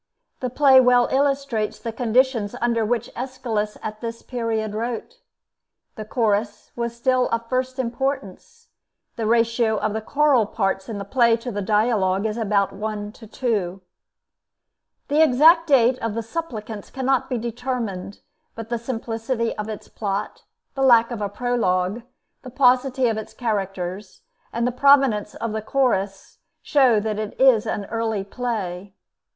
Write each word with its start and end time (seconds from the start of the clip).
The 0.39 0.49
play 0.49 0.79
well 0.81 1.07
illustrates 1.11 1.77
the 1.77 1.91
conditions 1.93 2.55
under 2.59 2.83
which 2.83 3.11
Aeschylus 3.15 3.77
at 3.83 4.01
this 4.01 4.23
period 4.23 4.73
wrote. 4.73 5.19
The 5.95 6.05
Chorus 6.05 6.71
was 6.75 6.95
still 6.95 7.29
of 7.29 7.47
first 7.47 7.77
importance; 7.77 8.69
the 9.15 9.27
ratio 9.27 9.77
of 9.77 9.93
the 9.93 10.01
choral 10.01 10.47
parts 10.47 10.89
in 10.89 10.97
the 10.97 11.05
play 11.05 11.37
to 11.37 11.51
the 11.51 11.61
dialogue 11.61 12.25
is 12.25 12.35
about 12.37 12.73
one 12.73 13.11
to 13.11 13.27
two. 13.27 13.81
The 15.07 15.21
exact 15.21 15.67
date 15.67 15.99
of 15.99 16.15
the 16.15 16.23
'Suppliants' 16.23 16.89
cannot 16.91 17.29
be 17.29 17.37
determined; 17.37 18.21
but 18.55 18.69
the 18.69 18.79
simplicity 18.79 19.55
of 19.55 19.69
its 19.69 19.87
plot, 19.87 20.45
the 20.73 20.81
lack 20.81 21.11
of 21.11 21.21
a 21.21 21.29
prologue, 21.29 22.01
the 22.41 22.49
paucity 22.49 23.07
of 23.07 23.17
its 23.19 23.35
characters, 23.35 24.21
and 24.51 24.65
the 24.65 24.71
prominence 24.71 25.35
of 25.35 25.51
the 25.51 25.61
Chorus, 25.61 26.39
show 26.63 26.99
that 26.99 27.19
it 27.19 27.39
is 27.39 27.67
an 27.67 27.85
early 27.85 28.23
play. 28.23 28.95